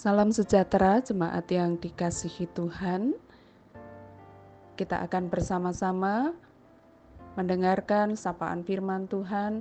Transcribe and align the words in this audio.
Salam 0.00 0.32
sejahtera 0.32 1.04
jemaat 1.04 1.44
yang 1.52 1.76
dikasihi 1.76 2.48
Tuhan. 2.56 3.12
Kita 4.72 5.04
akan 5.04 5.28
bersama-sama 5.28 6.32
mendengarkan 7.36 8.16
sapaan 8.16 8.64
firman 8.64 9.04
Tuhan 9.12 9.60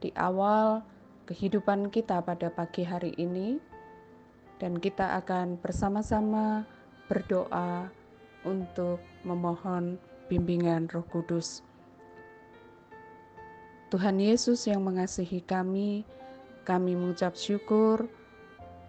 di 0.00 0.08
awal 0.16 0.80
kehidupan 1.28 1.92
kita 1.92 2.24
pada 2.24 2.48
pagi 2.48 2.80
hari 2.80 3.12
ini 3.20 3.60
dan 4.56 4.80
kita 4.80 5.20
akan 5.20 5.60
bersama-sama 5.60 6.64
berdoa 7.04 7.92
untuk 8.48 9.04
memohon 9.20 10.00
bimbingan 10.32 10.88
Roh 10.88 11.04
Kudus. 11.12 11.60
Tuhan 13.92 14.16
Yesus 14.16 14.64
yang 14.64 14.80
mengasihi 14.80 15.44
kami, 15.44 16.08
kami 16.64 16.96
mengucap 16.96 17.36
syukur 17.36 18.08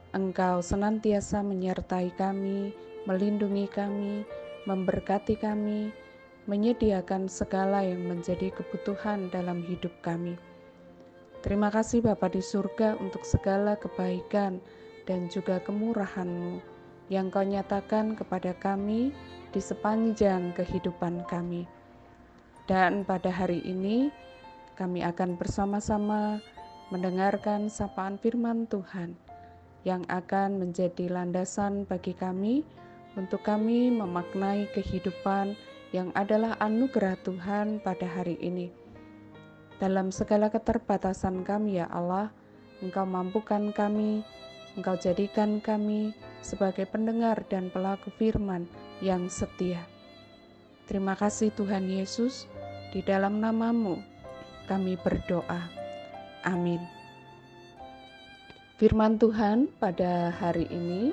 Engkau 0.10 0.66
senantiasa 0.66 1.46
menyertai 1.46 2.10
kami, 2.18 2.74
melindungi 3.06 3.70
kami, 3.70 4.26
memberkati 4.66 5.38
kami, 5.38 5.94
menyediakan 6.50 7.30
segala 7.30 7.86
yang 7.86 8.10
menjadi 8.10 8.50
kebutuhan 8.50 9.30
dalam 9.30 9.62
hidup 9.62 9.94
kami. 10.02 10.34
Terima 11.46 11.70
kasih 11.70 12.02
Bapa 12.02 12.26
di 12.26 12.42
surga 12.42 12.98
untuk 12.98 13.22
segala 13.22 13.78
kebaikan 13.78 14.58
dan 15.06 15.30
juga 15.30 15.62
kemurahan-Mu 15.62 16.58
yang 17.14 17.30
Kau 17.30 17.46
nyatakan 17.46 18.18
kepada 18.18 18.58
kami 18.58 19.14
di 19.54 19.62
sepanjang 19.62 20.58
kehidupan 20.58 21.22
kami. 21.30 21.70
Dan 22.66 23.06
pada 23.06 23.30
hari 23.30 23.62
ini 23.62 24.10
kami 24.74 25.06
akan 25.06 25.38
bersama-sama 25.38 26.42
mendengarkan 26.90 27.70
sapaan 27.70 28.18
firman 28.18 28.66
Tuhan 28.66 29.29
yang 29.88 30.04
akan 30.12 30.60
menjadi 30.60 31.08
landasan 31.08 31.88
bagi 31.88 32.12
kami 32.12 32.68
untuk 33.16 33.44
kami 33.44 33.92
memaknai 33.92 34.68
kehidupan 34.76 35.56
yang 35.90 36.14
adalah 36.14 36.54
anugerah 36.62 37.18
Tuhan 37.26 37.82
pada 37.82 38.06
hari 38.06 38.38
ini. 38.40 38.70
Dalam 39.80 40.12
segala 40.12 40.52
keterbatasan 40.52 41.48
kami 41.48 41.80
ya 41.80 41.88
Allah, 41.90 42.30
Engkau 42.84 43.08
mampukan 43.08 43.72
kami, 43.72 44.22
Engkau 44.76 45.00
jadikan 45.00 45.64
kami 45.64 46.12
sebagai 46.44 46.88
pendengar 46.88 47.44
dan 47.48 47.72
pelaku 47.72 48.12
firman 48.20 48.68
yang 49.00 49.32
setia. 49.32 49.84
Terima 50.86 51.16
kasih 51.16 51.56
Tuhan 51.56 51.88
Yesus, 51.88 52.46
di 52.92 53.00
dalam 53.06 53.40
namamu 53.40 54.02
kami 54.68 55.00
berdoa. 55.02 55.70
Amin. 56.46 56.99
Firman 58.80 59.20
Tuhan 59.20 59.68
pada 59.76 60.32
hari 60.32 60.64
ini 60.72 61.12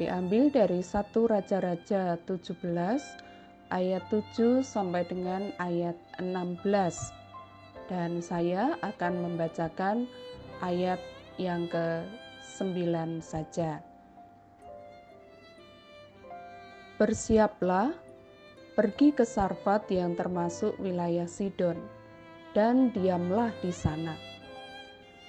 diambil 0.00 0.48
dari 0.48 0.80
satu 0.80 1.28
Raja-Raja 1.28 2.16
17 2.24 2.56
ayat 3.68 4.00
7 4.08 4.64
sampai 4.64 5.04
dengan 5.04 5.52
ayat 5.60 5.92
16. 6.24 6.32
Dan 7.92 8.24
saya 8.24 8.80
akan 8.80 9.12
membacakan 9.28 10.08
ayat 10.64 10.96
yang 11.36 11.68
ke-9 11.68 12.64
saja. 13.20 13.84
Bersiaplah 16.96 17.92
pergi 18.72 19.12
ke 19.12 19.28
Sarfat 19.28 19.92
yang 19.92 20.16
termasuk 20.16 20.72
wilayah 20.80 21.28
Sidon 21.28 21.76
dan 22.56 22.88
diamlah 22.96 23.52
di 23.60 23.68
sana. 23.68 24.16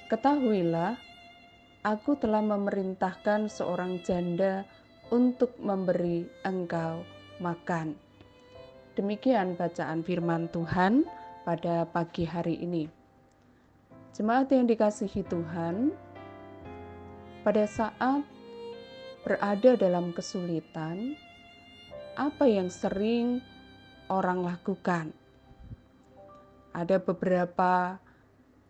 Ketahuilah 0.07 1.06
aku 1.87 2.19
telah 2.19 2.43
memerintahkan 2.43 3.47
seorang 3.47 4.03
janda 4.03 4.67
untuk 5.07 5.55
memberi 5.55 6.27
engkau 6.43 7.07
makan. 7.39 7.95
Demikian 8.99 9.55
bacaan 9.55 10.03
firman 10.03 10.51
Tuhan 10.51 11.07
pada 11.47 11.87
pagi 11.87 12.27
hari 12.27 12.59
ini. 12.59 12.91
Jemaat 14.11 14.51
yang 14.51 14.67
dikasihi 14.67 15.23
Tuhan, 15.31 15.95
pada 17.47 17.63
saat 17.63 18.27
berada 19.23 19.79
dalam 19.79 20.11
kesulitan, 20.11 21.15
apa 22.19 22.51
yang 22.51 22.67
sering 22.67 23.39
orang 24.11 24.43
lakukan? 24.43 25.15
Ada 26.75 26.99
beberapa 26.99 27.95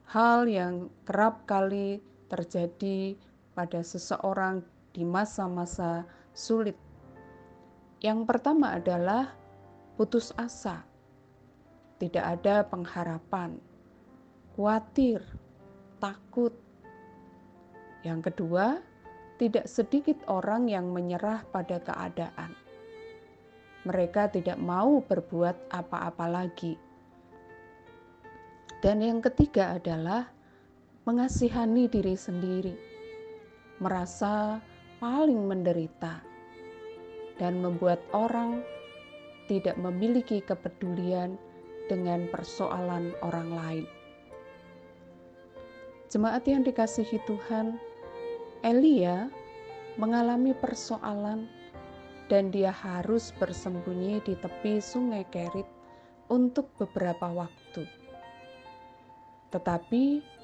hal 0.06 0.46
yang 0.46 0.94
kerap 1.08 1.50
kali 1.50 2.04
terjadi 2.28 3.16
pada 3.58 3.82
seseorang 3.82 4.62
di 4.94 5.02
masa-masa 5.02 6.06
sulit. 6.32 6.78
Yang 8.04 8.30
pertama 8.30 8.78
adalah 8.78 9.34
putus 9.98 10.30
asa, 10.38 10.86
tidak 11.98 12.38
ada 12.38 12.62
pengharapan, 12.70 13.58
khawatir, 14.54 15.26
takut. 15.98 16.54
Yang 18.06 18.30
kedua, 18.30 18.78
tidak 19.42 19.66
sedikit 19.66 20.22
orang 20.30 20.70
yang 20.70 20.94
menyerah 20.94 21.42
pada 21.50 21.82
keadaan. 21.82 22.54
Mereka 23.86 24.34
tidak 24.34 24.62
mau 24.62 25.02
berbuat 25.02 25.74
apa-apa 25.74 26.26
lagi. 26.30 26.78
Dan 28.78 29.02
yang 29.02 29.26
ketiga 29.26 29.74
adalah 29.82 30.30
mengasihani 31.08 31.88
diri 31.88 32.20
sendiri, 32.20 32.76
merasa 33.80 34.60
paling 35.00 35.48
menderita, 35.48 36.20
dan 37.40 37.64
membuat 37.64 38.04
orang 38.12 38.60
tidak 39.48 39.80
memiliki 39.80 40.44
kepedulian 40.44 41.40
dengan 41.88 42.28
persoalan 42.28 43.16
orang 43.24 43.50
lain. 43.56 43.86
Jemaat 46.12 46.44
yang 46.44 46.68
dikasihi 46.68 47.24
Tuhan, 47.24 47.80
Elia 48.68 49.32
mengalami 49.96 50.52
persoalan 50.60 51.48
dan 52.28 52.52
dia 52.52 52.76
harus 52.76 53.32
bersembunyi 53.40 54.20
di 54.28 54.36
tepi 54.36 54.84
sungai 54.84 55.24
Kerit 55.32 55.72
untuk 56.28 56.68
beberapa 56.76 57.32
waktu. 57.32 57.88
Tetapi 59.56 60.36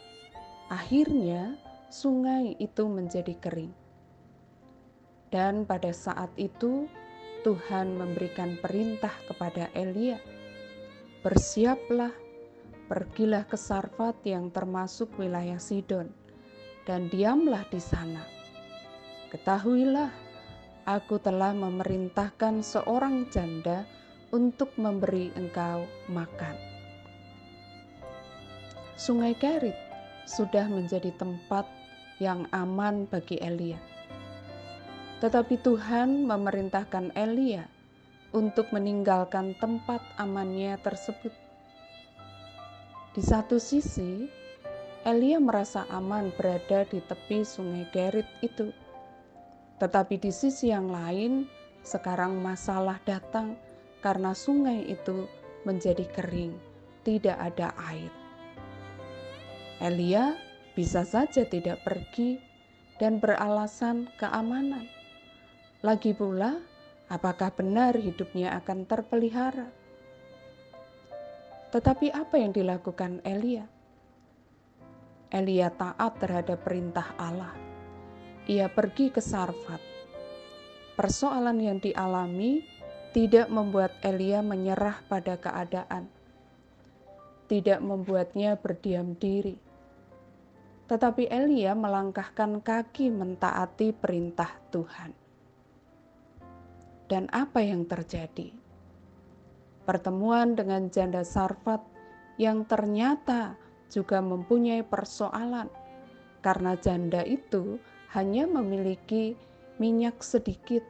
Akhirnya, 0.72 1.59
sungai 1.91 2.56
itu 2.56 2.88
menjadi 2.88 3.35
kering, 3.35 3.75
dan 5.28 5.68
pada 5.68 5.91
saat 5.91 6.31
itu 6.40 6.88
Tuhan 7.44 8.00
memberikan 8.00 8.56
perintah 8.63 9.12
kepada 9.28 9.68
Elia, 9.75 10.16
"Bersiaplah, 11.19 12.16
pergilah 12.88 13.44
ke 13.44 13.59
Sarfat 13.59 14.24
yang 14.24 14.47
termasuk 14.56 15.12
wilayah 15.19 15.59
Sidon, 15.59 16.07
dan 16.88 17.12
diamlah 17.12 17.68
di 17.68 17.84
sana. 17.84 18.24
Ketahuilah, 19.28 20.09
aku 20.88 21.19
telah 21.19 21.51
memerintahkan 21.51 22.63
seorang 22.63 23.28
janda 23.28 23.84
untuk 24.31 24.72
memberi 24.80 25.35
engkau 25.35 25.84
makan." 26.07 26.56
Sungai 28.95 29.35
Kerit 29.35 29.82
sudah 30.23 30.67
menjadi 30.67 31.11
tempat 31.16 31.67
yang 32.22 32.47
aman 32.56 33.06
bagi 33.09 33.39
Elia. 33.44 33.79
Tetapi 35.19 35.56
Tuhan 35.63 36.28
memerintahkan 36.28 37.16
Elia 37.16 37.67
untuk 38.35 38.72
meninggalkan 38.75 39.56
tempat 39.62 40.03
amannya 40.19 40.75
tersebut. 40.81 41.31
Di 43.13 43.22
satu 43.22 43.62
sisi, 43.62 44.25
Elia 45.06 45.38
merasa 45.38 45.85
aman 45.91 46.33
berada 46.33 46.88
di 46.88 46.97
tepi 47.03 47.45
sungai 47.45 47.86
Gerit 47.94 48.27
itu. 48.42 48.74
Tetapi 49.77 50.15
di 50.18 50.31
sisi 50.31 50.71
yang 50.71 50.89
lain, 50.89 51.45
sekarang 51.83 52.39
masalah 52.39 52.97
datang 53.03 53.59
karena 54.00 54.31
sungai 54.31 54.88
itu 54.88 55.27
menjadi 55.68 56.07
kering, 56.15 56.56
tidak 57.03 57.36
ada 57.36 57.75
air. 57.92 58.22
Elia 59.83 60.39
bisa 60.80 61.03
saja 61.03 61.44
tidak 61.44 61.83
pergi 61.83 62.39
dan 63.03 63.19
beralasan 63.19 64.07
keamanan. 64.15 64.88
Lagi 65.83 66.15
pula, 66.15 66.56
apakah 67.12 67.51
benar 67.51 67.91
hidupnya 68.00 68.56
akan 68.63 68.88
terpelihara? 68.88 69.68
Tetapi 71.75 72.15
apa 72.15 72.39
yang 72.39 72.56
dilakukan 72.56 73.19
Elia? 73.27 73.68
Elia 75.27 75.68
taat 75.68 76.15
terhadap 76.15 76.63
perintah 76.63 77.12
Allah. 77.19 77.51
Ia 78.47 78.71
pergi 78.71 79.12
ke 79.12 79.19
Sarfat. 79.19 79.83
Persoalan 80.95 81.59
yang 81.59 81.83
dialami 81.83 82.63
tidak 83.12 83.51
membuat 83.51 84.00
Elia 84.00 84.39
menyerah 84.39 85.03
pada 85.12 85.35
keadaan, 85.35 86.07
tidak 87.51 87.83
membuatnya 87.83 88.56
berdiam 88.56 89.19
diri 89.19 89.72
tetapi 90.88 91.31
Elia 91.31 91.71
melangkahkan 91.74 92.59
kaki 92.59 93.09
mentaati 93.09 93.95
perintah 93.95 94.51
Tuhan. 94.69 95.12
Dan 97.07 97.30
apa 97.31 97.62
yang 97.63 97.88
terjadi? 97.88 98.51
Pertemuan 99.83 100.56
dengan 100.56 100.88
janda 100.88 101.27
Sarfat 101.27 101.83
yang 102.39 102.63
ternyata 102.63 103.59
juga 103.91 104.24
mempunyai 104.24 104.81
persoalan 104.81 105.68
karena 106.39 106.74
janda 106.80 107.21
itu 107.24 107.77
hanya 108.15 108.47
memiliki 108.47 109.35
minyak 109.77 110.24
sedikit 110.24 110.81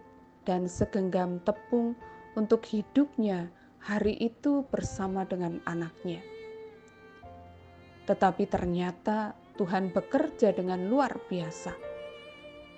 dan 0.44 0.68
segenggam 0.68 1.40
tepung 1.42 1.96
untuk 2.36 2.66
hidupnya 2.68 3.50
hari 3.84 4.16
itu 4.20 4.64
bersama 4.70 5.24
dengan 5.28 5.60
anaknya. 5.68 6.24
Tetapi 8.04 8.44
ternyata 8.48 9.36
Tuhan 9.54 9.94
bekerja 9.94 10.50
dengan 10.50 10.90
luar 10.90 11.22
biasa. 11.30 11.78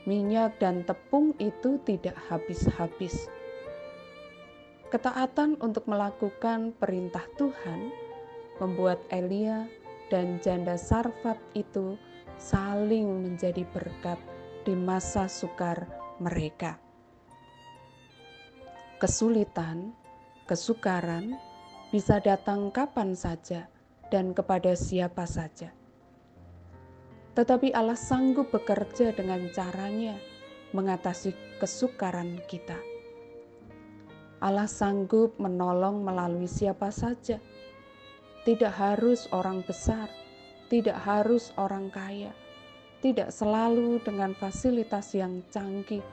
Minyak 0.05 0.59
dan 0.59 0.83
tepung 0.83 1.31
itu 1.39 1.79
tidak 1.87 2.19
habis-habis. 2.27 3.31
Ketaatan 4.91 5.57
untuk 5.63 5.87
melakukan 5.87 6.75
perintah 6.75 7.23
Tuhan 7.39 7.89
membuat 8.59 9.01
Elia 9.09 9.65
dan 10.13 10.37
janda 10.43 10.77
Sarfat 10.77 11.39
itu 11.57 11.97
saling 12.37 13.23
menjadi 13.23 13.65
berkat 13.71 14.19
di 14.67 14.77
masa 14.77 15.25
sukar 15.25 15.89
mereka. 16.21 16.77
Kesulitan, 19.01 19.95
kesukaran 20.45 21.39
bisa 21.89 22.21
datang 22.21 22.69
kapan 22.69 23.17
saja 23.17 23.67
dan 24.13 24.37
kepada 24.37 24.77
siapa 24.77 25.25
saja 25.25 25.73
tetapi 27.35 27.75
Allah 27.75 27.99
sanggup 27.99 28.49
bekerja 28.55 29.11
dengan 29.11 29.51
caranya 29.51 30.15
mengatasi 30.71 31.35
kesukaran 31.59 32.39
kita. 32.47 32.79
Allah 34.39 34.67
sanggup 34.67 35.35
menolong 35.39 36.03
melalui 36.03 36.47
siapa 36.47 36.91
saja. 36.91 37.39
Tidak 38.45 38.71
harus 38.71 39.25
orang 39.33 39.65
besar, 39.65 40.05
tidak 40.69 40.95
harus 41.01 41.49
orang 41.57 41.89
kaya, 41.89 42.29
tidak 43.01 43.33
selalu 43.33 43.97
dengan 44.05 44.37
fasilitas 44.37 45.17
yang 45.17 45.41
canggih, 45.49 46.05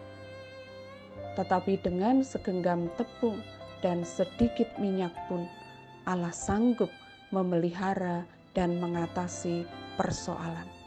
tetapi 1.36 1.76
dengan 1.84 2.24
segenggam 2.24 2.88
tepung 2.96 3.36
dan 3.84 4.00
sedikit 4.00 4.72
minyak 4.80 5.12
pun 5.28 5.44
Allah 6.08 6.32
sanggup 6.32 6.88
memelihara 7.36 8.24
dan 8.56 8.80
mengatasi 8.80 9.68
persoalan. 10.00 10.81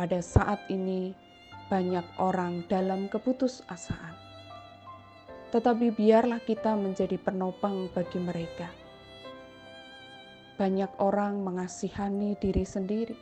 Pada 0.00 0.24
saat 0.24 0.64
ini, 0.72 1.12
banyak 1.68 2.16
orang 2.16 2.64
dalam 2.72 3.12
keputusasaan, 3.12 4.16
tetapi 5.52 5.92
biarlah 5.92 6.40
kita 6.40 6.72
menjadi 6.72 7.20
penopang 7.20 7.84
bagi 7.92 8.16
mereka. 8.16 8.72
Banyak 10.56 10.96
orang 11.04 11.44
mengasihani 11.44 12.32
diri 12.40 12.64
sendiri, 12.64 13.12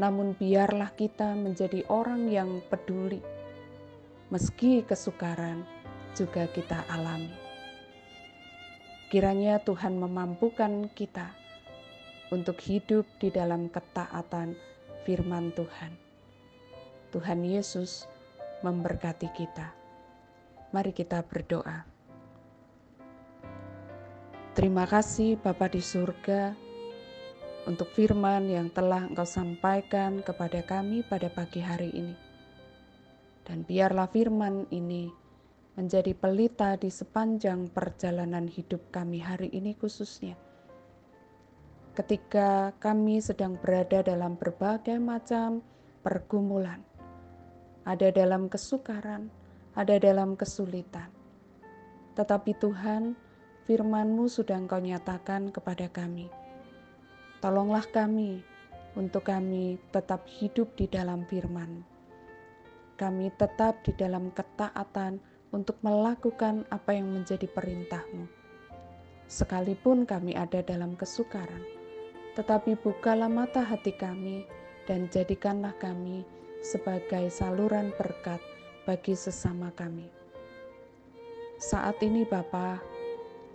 namun 0.00 0.32
biarlah 0.40 0.96
kita 0.96 1.36
menjadi 1.36 1.84
orang 1.92 2.32
yang 2.32 2.64
peduli, 2.72 3.20
meski 4.32 4.80
kesukaran 4.88 5.68
juga 6.16 6.48
kita 6.48 6.80
alami. 6.88 7.36
Kiranya 9.12 9.60
Tuhan 9.60 10.00
memampukan 10.00 10.88
kita 10.96 11.28
untuk 12.32 12.56
hidup 12.64 13.04
di 13.20 13.28
dalam 13.28 13.68
ketaatan 13.68 14.75
firman 15.06 15.54
Tuhan. 15.54 15.94
Tuhan 17.14 17.46
Yesus 17.46 18.10
memberkati 18.66 19.30
kita. 19.30 19.70
Mari 20.74 20.90
kita 20.90 21.22
berdoa. 21.22 21.86
Terima 24.58 24.82
kasih 24.82 25.38
Bapa 25.38 25.70
di 25.70 25.78
surga 25.78 26.58
untuk 27.70 27.86
firman 27.94 28.50
yang 28.50 28.66
telah 28.74 29.06
Engkau 29.06 29.28
sampaikan 29.28 30.26
kepada 30.26 30.66
kami 30.66 31.06
pada 31.06 31.30
pagi 31.30 31.62
hari 31.62 31.94
ini. 31.94 32.16
Dan 33.46 33.62
biarlah 33.62 34.10
firman 34.10 34.66
ini 34.74 35.06
menjadi 35.78 36.18
pelita 36.18 36.74
di 36.74 36.90
sepanjang 36.90 37.70
perjalanan 37.70 38.50
hidup 38.50 38.90
kami 38.90 39.22
hari 39.22 39.54
ini 39.54 39.76
khususnya 39.78 40.34
ketika 41.96 42.76
kami 42.76 43.24
sedang 43.24 43.56
berada 43.56 44.04
dalam 44.04 44.36
berbagai 44.36 45.00
macam 45.00 45.64
pergumulan, 46.04 46.84
ada 47.88 48.12
dalam 48.12 48.52
kesukaran, 48.52 49.32
ada 49.72 49.96
dalam 49.96 50.36
kesulitan. 50.36 51.08
Tetapi 52.12 52.52
Tuhan, 52.60 53.16
firman-Mu 53.64 54.28
sudah 54.28 54.60
Engkau 54.60 54.76
nyatakan 54.76 55.48
kepada 55.48 55.88
kami. 55.88 56.28
Tolonglah 57.40 57.88
kami 57.88 58.44
untuk 58.96 59.28
kami 59.28 59.80
tetap 59.92 60.24
hidup 60.24 60.72
di 60.72 60.88
dalam 60.88 61.28
firman 61.28 61.84
Kami 62.96 63.28
tetap 63.36 63.84
di 63.84 63.92
dalam 63.92 64.32
ketaatan 64.32 65.20
untuk 65.52 65.76
melakukan 65.84 66.64
apa 66.72 66.96
yang 66.96 67.12
menjadi 67.12 67.44
perintah-Mu. 67.44 68.24
Sekalipun 69.28 70.08
kami 70.08 70.32
ada 70.32 70.64
dalam 70.64 70.96
kesukaran, 70.96 71.75
tetapi 72.36 72.76
bukalah 72.76 73.32
mata 73.32 73.64
hati 73.64 73.96
kami 73.96 74.44
dan 74.84 75.08
jadikanlah 75.08 75.72
kami 75.80 76.22
sebagai 76.60 77.32
saluran 77.32 77.90
berkat 77.96 78.38
bagi 78.84 79.16
sesama 79.16 79.72
kami. 79.72 80.06
Saat 81.56 82.04
ini 82.04 82.28
Bapa, 82.28 82.78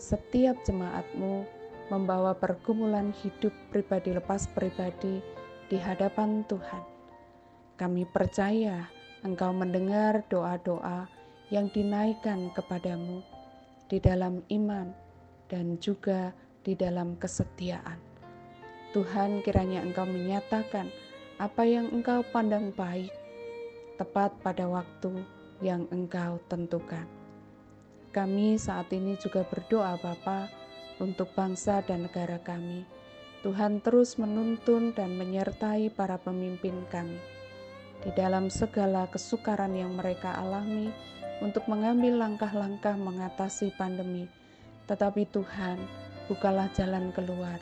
setiap 0.02 0.58
jemaatmu 0.66 1.46
membawa 1.94 2.34
pergumulan 2.34 3.14
hidup 3.22 3.54
pribadi 3.70 4.18
lepas 4.18 4.50
pribadi 4.50 5.22
di 5.70 5.78
hadapan 5.78 6.42
Tuhan. 6.50 6.84
Kami 7.78 8.04
percaya 8.10 8.90
Engkau 9.22 9.54
mendengar 9.54 10.26
doa-doa 10.34 11.06
yang 11.54 11.70
dinaikkan 11.70 12.50
kepadamu 12.58 13.22
di 13.86 14.02
dalam 14.02 14.42
iman 14.50 14.90
dan 15.46 15.78
juga 15.78 16.34
di 16.66 16.74
dalam 16.74 17.14
kesetiaan. 17.22 18.11
Tuhan 18.92 19.40
kiranya 19.40 19.80
Engkau 19.88 20.04
menyatakan 20.04 20.92
apa 21.40 21.64
yang 21.64 21.88
Engkau 21.96 22.28
pandang 22.28 22.76
baik, 22.76 23.08
tepat 23.96 24.36
pada 24.44 24.68
waktu 24.68 25.24
yang 25.64 25.88
Engkau 25.96 26.44
tentukan. 26.52 27.08
Kami 28.12 28.60
saat 28.60 28.92
ini 28.92 29.16
juga 29.16 29.48
berdoa 29.48 29.96
Bapa 29.96 30.52
untuk 31.00 31.32
bangsa 31.32 31.80
dan 31.88 32.04
negara 32.04 32.36
kami. 32.44 32.84
Tuhan 33.48 33.80
terus 33.80 34.20
menuntun 34.20 34.92
dan 34.92 35.16
menyertai 35.16 35.88
para 35.96 36.20
pemimpin 36.20 36.84
kami 36.92 37.18
di 38.04 38.12
dalam 38.12 38.52
segala 38.52 39.08
kesukaran 39.08 39.72
yang 39.72 39.96
mereka 39.96 40.36
alami 40.36 40.92
untuk 41.40 41.64
mengambil 41.72 42.28
langkah-langkah 42.28 43.00
mengatasi 43.00 43.72
pandemi. 43.80 44.28
Tetapi 44.86 45.24
Tuhan, 45.32 45.80
bukalah 46.28 46.68
jalan 46.76 47.16
keluar 47.16 47.58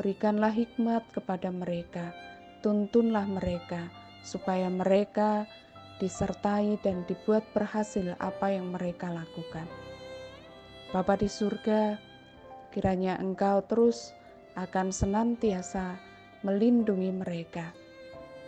berikanlah 0.00 0.48
hikmat 0.48 1.04
kepada 1.12 1.52
mereka, 1.52 2.16
tuntunlah 2.64 3.28
mereka, 3.28 3.92
supaya 4.24 4.72
mereka 4.72 5.44
disertai 6.00 6.80
dan 6.80 7.04
dibuat 7.04 7.44
berhasil 7.52 8.16
apa 8.16 8.48
yang 8.48 8.72
mereka 8.72 9.12
lakukan. 9.12 9.68
Bapa 10.88 11.20
di 11.20 11.28
surga, 11.28 12.00
kiranya 12.72 13.20
Engkau 13.20 13.60
terus 13.68 14.16
akan 14.56 14.88
senantiasa 14.88 16.00
melindungi 16.48 17.12
mereka. 17.12 17.76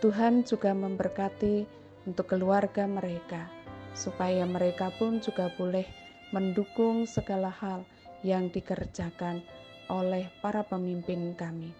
Tuhan 0.01 0.41
juga 0.49 0.73
memberkati 0.73 1.69
untuk 2.09 2.33
keluarga 2.33 2.89
mereka, 2.89 3.45
supaya 3.93 4.41
mereka 4.49 4.89
pun 4.97 5.21
juga 5.21 5.53
boleh 5.53 5.85
mendukung 6.33 7.05
segala 7.05 7.53
hal 7.53 7.85
yang 8.25 8.49
dikerjakan 8.49 9.45
oleh 9.91 10.29
para 10.39 10.63
pemimpin 10.63 11.35
kami. 11.35 11.73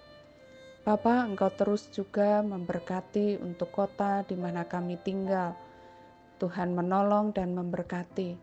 Bapa, 0.83 1.23
Engkau 1.23 1.47
terus 1.55 1.87
juga 1.95 2.43
memberkati 2.43 3.39
untuk 3.39 3.71
kota 3.71 4.27
di 4.27 4.35
mana 4.35 4.67
kami 4.67 4.99
tinggal. 4.99 5.55
Tuhan 6.43 6.75
menolong 6.75 7.31
dan 7.31 7.55
memberkati 7.55 8.35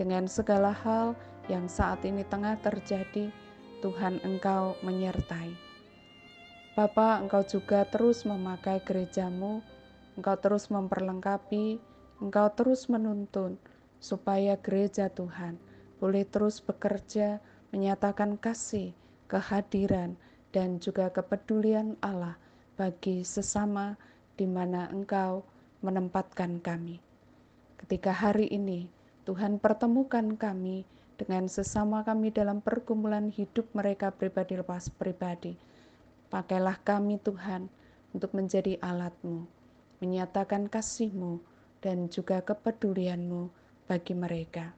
dengan 0.00 0.24
segala 0.24 0.72
hal 0.72 1.12
yang 1.52 1.68
saat 1.68 2.00
ini 2.08 2.24
tengah 2.24 2.56
terjadi. 2.64 3.28
Tuhan 3.84 4.22
Engkau 4.24 4.78
menyertai. 4.80 5.52
Bapa, 6.72 7.20
Engkau 7.20 7.44
juga 7.44 7.84
terus 7.84 8.24
memakai 8.24 8.80
gerejamu, 8.80 9.60
Engkau 10.16 10.40
terus 10.40 10.72
memperlengkapi, 10.72 11.76
Engkau 12.24 12.48
terus 12.56 12.88
menuntun 12.88 13.60
supaya 14.00 14.56
gereja 14.56 15.12
Tuhan 15.12 15.60
boleh 16.02 16.26
terus 16.26 16.58
bekerja 16.58 17.38
menyatakan 17.72 18.36
kasih 18.36 18.92
kehadiran, 19.26 20.14
dan 20.52 20.76
juga 20.78 21.08
kepedulian 21.08 21.96
Allah 22.04 22.36
bagi 22.76 23.24
sesama 23.24 23.96
di 24.36 24.44
mana 24.44 24.92
Engkau 24.92 25.48
menempatkan 25.80 26.60
kami. 26.60 27.00
Ketika 27.80 28.12
hari 28.12 28.52
ini 28.52 28.86
Tuhan 29.24 29.56
pertemukan 29.58 30.36
kami 30.36 30.84
dengan 31.16 31.48
sesama 31.48 32.04
kami 32.04 32.28
dalam 32.30 32.60
pergumulan 32.60 33.32
hidup 33.32 33.70
mereka 33.72 34.12
pribadi 34.12 34.60
lepas 34.60 34.92
pribadi. 34.92 35.56
Pakailah 36.28 36.80
kami 36.84 37.20
Tuhan 37.20 37.68
untuk 38.12 38.32
menjadi 38.36 38.76
alatmu, 38.80 39.48
menyatakan 40.04 40.68
kasihmu 40.68 41.40
dan 41.80 42.08
juga 42.08 42.40
kepedulianmu 42.44 43.52
bagi 43.88 44.14
mereka. 44.16 44.72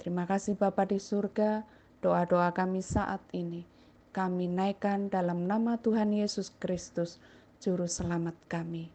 Terima 0.00 0.24
kasih 0.24 0.56
Bapa 0.56 0.88
di 0.88 0.98
surga, 0.98 1.64
doa-doa 2.04 2.52
kami 2.52 2.84
saat 2.84 3.24
ini. 3.32 3.64
Kami 4.12 4.44
naikkan 4.44 5.08
dalam 5.08 5.48
nama 5.48 5.80
Tuhan 5.80 6.12
Yesus 6.12 6.52
Kristus, 6.60 7.16
Juru 7.64 7.88
Selamat 7.88 8.36
kami. 8.44 8.92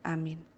Amin. 0.00 0.57